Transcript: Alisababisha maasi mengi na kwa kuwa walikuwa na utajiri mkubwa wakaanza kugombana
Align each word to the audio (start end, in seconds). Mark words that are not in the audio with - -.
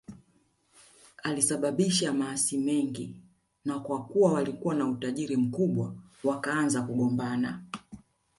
Alisababisha 1.23 2.13
maasi 2.13 2.57
mengi 2.57 3.15
na 3.65 3.79
kwa 3.79 4.03
kuwa 4.05 4.33
walikuwa 4.33 4.75
na 4.75 4.87
utajiri 4.87 5.37
mkubwa 5.37 5.95
wakaanza 6.23 6.81
kugombana 6.81 7.63